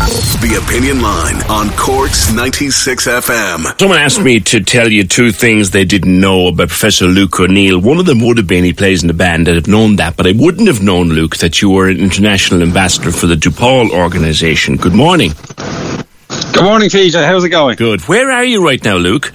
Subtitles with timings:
[0.00, 3.78] The Opinion Line on Corks 96 FM.
[3.78, 7.78] Someone asked me to tell you two things they didn't know about Professor Luke O'Neill.
[7.78, 9.46] One of them would have been he plays in the band.
[9.46, 12.62] I'd have known that, but I wouldn't have known, Luke, that you were an international
[12.62, 14.76] ambassador for the DePaul organisation.
[14.76, 15.32] Good morning.
[16.54, 17.22] Good morning, PJ.
[17.22, 17.76] How's it going?
[17.76, 18.00] Good.
[18.08, 19.34] Where are you right now, Luke?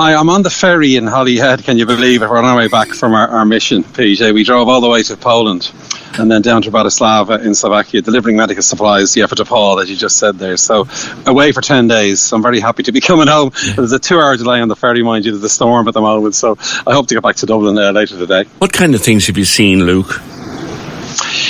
[0.00, 1.64] I am on the ferry in Holyhead.
[1.64, 2.30] Can you believe it?
[2.30, 4.32] We're on our way back from our, our mission, PJ.
[4.32, 5.72] We drove all the way to Poland
[6.16, 9.96] and then down to Bratislava in Slovakia, delivering medical supplies, yeah, for DePaul, as you
[9.96, 10.56] just said there.
[10.56, 10.86] So
[11.26, 12.32] away for 10 days.
[12.32, 13.50] I'm very happy to be coming home.
[13.74, 16.00] There's a two hour delay on the ferry, mind you, there's a storm at the
[16.00, 16.36] moment.
[16.36, 18.44] So I hope to get back to Dublin uh, later today.
[18.58, 20.20] What kind of things have you seen, Luke?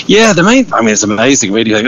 [0.08, 1.74] Yeah, the main, I mean, it's amazing, really.
[1.74, 1.82] I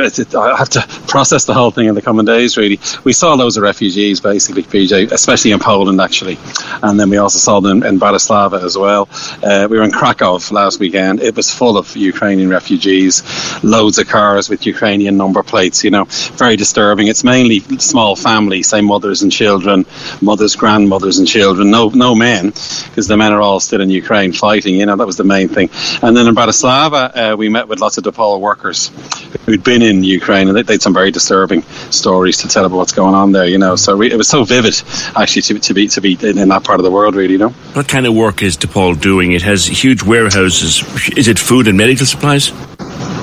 [0.59, 2.79] have to process the whole thing in the coming days, really.
[3.03, 6.39] We saw loads of refugees, basically, PJ, especially in Poland, actually.
[6.83, 9.09] And then we also saw them in Bratislava as well.
[9.43, 11.21] Uh, we were in Krakow last weekend.
[11.21, 13.23] It was full of Ukrainian refugees,
[13.65, 16.05] loads of cars with Ukrainian number plates, you know,
[16.37, 17.07] very disturbing.
[17.09, 19.87] It's mainly small families, say mothers and children,
[20.21, 24.35] mothers, grandmothers and children, no, no men, because the men are all still in Ukraine
[24.35, 25.71] fighting, you know, that was the main thing.
[26.03, 28.89] And then in Bratislava, uh, we met with lots of DePaul workers
[29.47, 32.93] who'd been in Ukraine, and they, had some very disturbing stories to tell about what's
[32.93, 33.47] going on there.
[33.47, 34.75] You know, so it was so vivid
[35.17, 37.15] actually to, to be to be in, in, that part of the world.
[37.15, 37.51] Really, you know.
[37.75, 39.33] What kind of work is DePaul doing?
[39.33, 40.83] It has huge warehouses.
[41.17, 42.53] Is it food and medical supplies?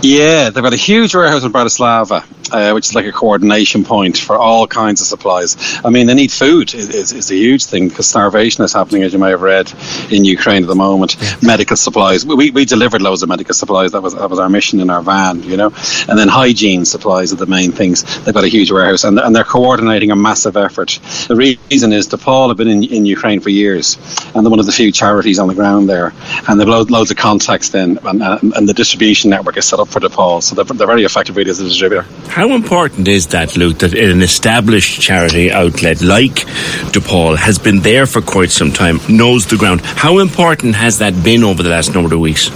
[0.03, 4.18] Yeah, they've got a huge warehouse in Bratislava, uh, which is like a coordination point
[4.18, 5.58] for all kinds of supplies.
[5.84, 9.03] I mean, they need food is, is, is, a huge thing because starvation is happening,
[9.03, 9.72] as you may have read,
[10.12, 11.18] in Ukraine at the moment.
[11.41, 12.25] Medical supplies.
[12.25, 13.91] We, we delivered loads of medical supplies.
[13.94, 15.74] That was that was our mission in our van, you know.
[16.08, 18.03] And then hygiene supplies are the main things.
[18.24, 21.00] They've got a huge warehouse and, and they're coordinating a massive effort.
[21.28, 23.97] The reason is DePaul have been in, in Ukraine for years
[24.35, 26.14] and they're one of the few charities on the ground there.
[26.47, 29.79] And they've lo- loads of contacts then and, and, and the distribution network is set
[29.79, 30.41] up for DePaul.
[30.43, 32.03] So they're, they're very effective really as a distributor.
[32.29, 36.45] How important is that, Luke, that an established charity outlet like
[36.93, 39.81] DePaul has been there for quite some time, knows the ground?
[39.81, 42.51] How important has that been over the last number of weeks?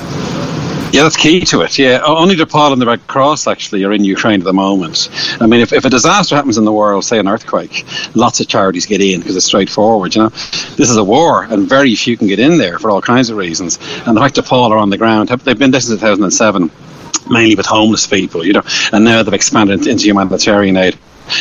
[0.92, 1.80] Yeah, that's key to it.
[1.80, 5.08] Yeah, only DePaul and the Red Cross actually are in Ukraine at the moment.
[5.40, 8.50] I mean, if, if a disaster happens in the world, say an earthquake, lots of
[8.50, 10.16] charities get in because it's straightforward.
[10.16, 13.02] You know, this is a war, and very few can get in there for all
[13.02, 13.80] kinds of reasons.
[14.06, 16.70] And the fact DePaul are on the ground, they've been there since 2007
[17.30, 20.98] mainly with homeless people, you know, and now they've expanded into humanitarian aid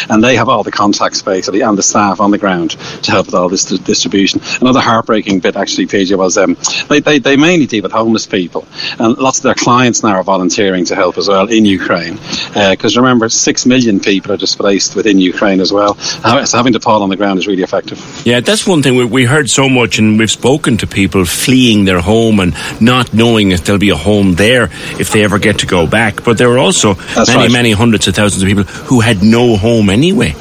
[0.08, 2.70] and they have all the contacts basically and the staff on the ground
[3.02, 4.40] to help with all this distribution.
[4.60, 6.56] Another heartbreaking bit actually, PJ, was um,
[6.88, 8.66] they, they, they mainly deal with homeless people,
[8.98, 12.18] and lots of their clients now are volunteering to help as well in Ukraine.
[12.54, 15.94] Because uh, remember, six million people are displaced within Ukraine as well.
[15.94, 17.98] So having DePaul on the ground is really effective.
[18.24, 21.84] Yeah, that's one thing we, we heard so much, and we've spoken to people fleeing
[21.84, 24.64] their home and not knowing if there'll be a home there
[24.98, 26.24] if they ever get to go back.
[26.24, 27.52] But there were also that's many, right.
[27.52, 30.34] many hundreds of thousands of people who had no home home anyway.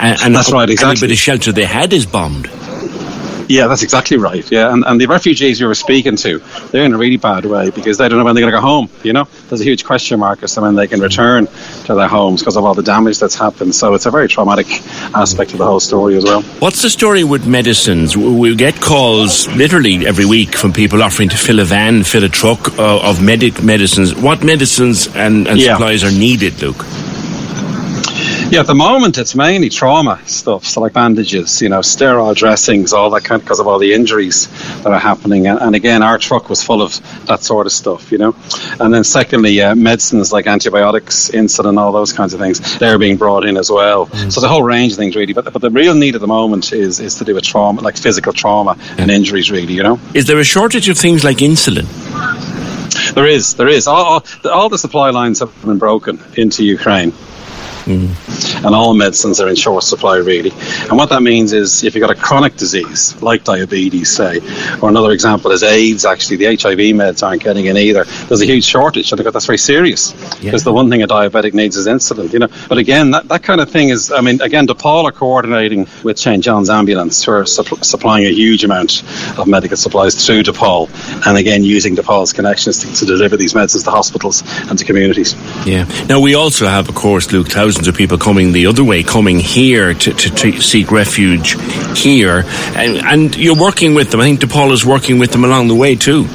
[0.00, 0.92] And, and that's right, exactly.
[0.92, 2.48] Any bit of shelter they had is bombed.
[3.48, 4.48] Yeah, that's exactly right.
[4.50, 6.38] Yeah, and, and the refugees you were speaking to,
[6.70, 8.66] they're in a really bad way because they don't know when they're going to go
[8.66, 8.90] home.
[9.02, 11.46] You know, there's a huge question mark as to when they can return
[11.86, 13.74] to their homes because of all the damage that's happened.
[13.74, 14.66] So it's a very traumatic
[15.14, 16.42] aspect of the whole story as well.
[16.60, 18.16] What's the story with medicines?
[18.16, 22.28] We get calls literally every week from people offering to fill a van, fill a
[22.28, 24.14] truck uh, of medic medicines.
[24.14, 25.72] What medicines and, and yeah.
[25.72, 26.84] supplies are needed, Luke?
[28.58, 32.94] Yeah, at the moment it's mainly trauma stuff, so like bandages, you know, sterile dressings,
[32.94, 34.48] all that kind, because of all the injuries
[34.82, 35.46] that are happening.
[35.46, 38.34] And, and, again, our truck was full of that sort of stuff, you know.
[38.80, 43.18] And then secondly, uh, medicines like antibiotics, insulin, all those kinds of things, they're being
[43.18, 44.06] brought in as well.
[44.06, 44.32] Mm.
[44.32, 45.34] So the whole range of things really.
[45.34, 47.98] But but the real need at the moment is is to do with trauma, like
[47.98, 49.02] physical trauma yeah.
[49.02, 50.00] and injuries, really, you know.
[50.14, 51.86] Is there a shortage of things like insulin?
[53.14, 53.86] There is, there is.
[53.86, 57.12] All, all, all the supply lines have been broken into Ukraine.
[57.88, 58.66] Mm.
[58.66, 60.50] And all medicines are in short supply, really.
[60.88, 64.40] And what that means is if you've got a chronic disease, like diabetes, say,
[64.82, 68.04] or another example is AIDS, actually, the HIV meds aren't getting in either.
[68.04, 70.12] There's a huge shortage, and I think that's very serious.
[70.12, 70.58] Because yeah.
[70.58, 72.48] the one thing a diabetic needs is insulin, you know.
[72.68, 76.18] But again, that, that kind of thing is, I mean, again, DePaul are coordinating with
[76.18, 76.44] St.
[76.44, 79.02] John's Ambulance, who are su- supplying a huge amount
[79.38, 80.90] of medical supplies through DePaul,
[81.26, 85.34] and again, using DePaul's connections to, to deliver these medicines to hospitals and to communities.
[85.66, 85.84] Yeah.
[86.06, 89.04] Now, we also have, of course, Luke, thousands thousands of people coming the other way,
[89.04, 91.56] coming here to, to, to seek refuge
[91.96, 92.42] here.
[92.74, 94.20] And, and you're working with them.
[94.20, 96.26] I think DePaul is working with them along the way too.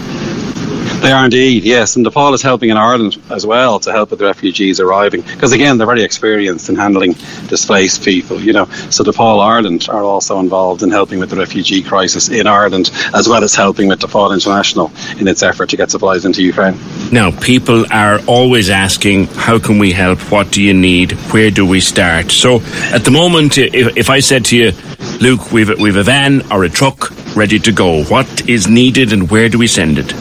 [1.04, 1.98] They are indeed, yes.
[1.98, 5.20] And DePaul is helping in Ireland as well to help with the refugees arriving.
[5.20, 7.12] Because again, they're very experienced in handling
[7.48, 8.68] displaced people, you know.
[8.90, 13.28] So DePaul Ireland are also involved in helping with the refugee crisis in Ireland, as
[13.28, 16.80] well as helping with DePaul International in its effort to get supplies into Ukraine.
[17.12, 20.20] Now, people are always asking, how can we help?
[20.32, 21.12] What do you need?
[21.34, 22.32] Where do we start?
[22.32, 22.62] So
[22.94, 24.72] at the moment, if, if I said to you,
[25.20, 29.30] Luke, we've, we've a van or a truck ready to go, what is needed and
[29.30, 30.14] where do we send it?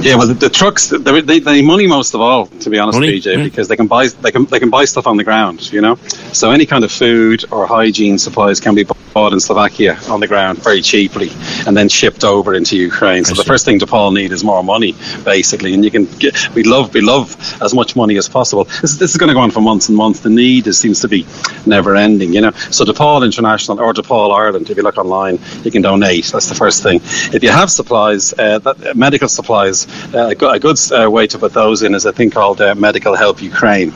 [0.00, 2.98] Yeah, well, the, the trucks they, they, they, money most of all, to be honest,
[2.98, 3.20] money?
[3.20, 3.44] PJ, yeah.
[3.44, 5.96] because they can buy they can they can buy stuff on the ground, you know.
[6.32, 8.84] So any kind of food or hygiene supplies can be
[9.14, 11.30] bought in Slovakia on the ground very cheaply,
[11.66, 13.24] and then shipped over into Ukraine.
[13.24, 14.94] So the first thing DePaul need is more money,
[15.24, 16.34] basically, and you can get.
[16.54, 17.26] We love we love
[17.62, 18.64] as much money as possible.
[18.82, 20.20] This, this is going to go on for months and months.
[20.20, 21.26] The need is, seems to be
[21.66, 22.52] never ending, you know.
[22.70, 26.26] So DePaul International or DePaul Ireland, if you look online, you can donate.
[26.26, 27.00] That's the first thing.
[27.32, 29.73] If you have supplies, uh, that, medical supplies
[30.14, 33.14] uh, a good uh, way to put those in is a thing called uh, Medical
[33.14, 33.88] Help Ukraine.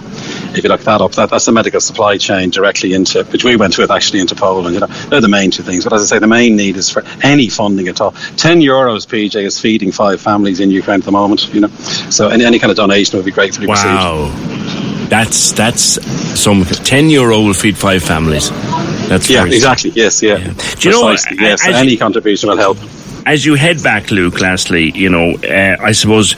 [0.57, 3.57] If you look that up, that, that's a medical supply chain directly into, which we
[3.57, 4.75] went with actually into Poland.
[4.75, 5.85] You know, they're the main two things.
[5.85, 8.13] But as I say, the main need is for any funding at all.
[8.37, 11.53] Ten euros, PJ, is feeding five families in Ukraine at the moment.
[11.55, 11.69] You know,
[12.11, 14.33] so any, any kind of donation would be gratefully wow.
[14.33, 15.11] received.
[15.11, 15.83] That's that's
[16.39, 18.51] some ten euro will feed five families.
[19.09, 19.91] That's yeah, exactly.
[19.91, 20.37] Yes, yeah.
[20.37, 20.45] yeah.
[20.45, 21.49] Do you Precisely, know?
[21.49, 22.79] Yes, any you, contribution will help
[23.29, 26.35] as you head back, Luke, lastly, you know, uh, I suppose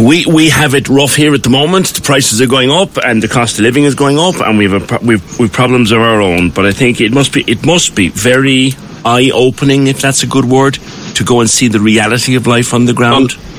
[0.00, 1.88] we we have it rough here at the moment.
[1.88, 4.68] The prices are going up, and the cost of living is going up, and we
[4.70, 6.50] have we've we've problems of our own.
[6.50, 8.72] But I think it must be it must be very
[9.04, 10.78] eye opening, if that's a good word,
[11.16, 13.32] to go and see the reality of life on the ground.
[13.32, 13.53] Um,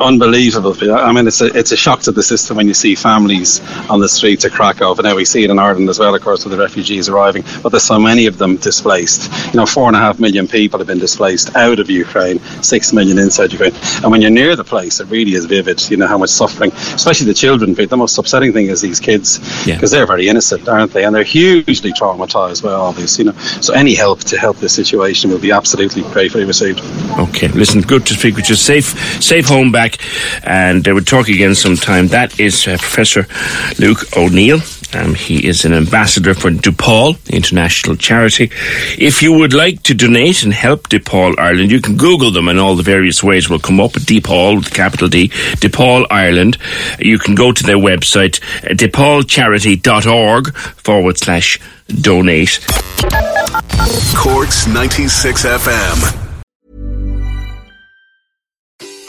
[0.00, 0.74] unbelievable.
[0.92, 4.00] I mean, it's a it's a shock to the system when you see families on
[4.00, 6.44] the streets of Krakow, and now we see it in Ireland as well, of course,
[6.44, 7.44] with the refugees arriving.
[7.62, 9.30] But there's so many of them displaced.
[9.52, 12.92] You know, four and a half million people have been displaced out of Ukraine, six
[12.92, 13.74] million inside Ukraine.
[14.02, 15.88] And when you're near the place, it really is vivid.
[15.90, 17.74] You know how much suffering, especially the children.
[17.74, 19.78] The most upsetting thing is these kids, because yeah.
[19.98, 21.04] they're very innocent, aren't they?
[21.04, 23.18] And they're hugely traumatized by all this.
[23.18, 26.80] You know, so any help to help this situation will be absolutely gratefully received.
[27.18, 28.54] Okay, listen, good to speak with you.
[28.54, 32.08] Safe, safe home back back, and they we'll talk again sometime.
[32.08, 33.26] That is uh, Professor
[33.78, 34.60] Luke O'Neill.
[34.92, 38.50] Um, he is an ambassador for DePaul International Charity.
[38.98, 42.58] If you would like to donate and help DePaul Ireland, you can Google them and
[42.58, 43.92] all the various ways will come up.
[43.92, 46.58] DePaul with capital D, DePaul Ireland.
[46.98, 51.60] You can go to their website, uh, depaulcharity.org forward slash
[52.00, 52.66] donate.
[54.16, 56.29] Corks 96 FM.